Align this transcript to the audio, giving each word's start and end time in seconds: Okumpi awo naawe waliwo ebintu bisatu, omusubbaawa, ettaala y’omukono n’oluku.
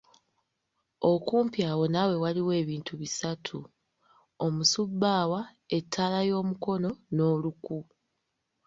Okumpi 1.11 1.59
awo 1.71 1.85
naawe 1.91 2.15
waliwo 2.23 2.51
ebintu 2.61 2.93
bisatu, 3.01 3.57
omusubbaawa, 4.45 5.41
ettaala 5.77 6.19
y’omukono 6.29 6.89
n’oluku. 7.15 7.77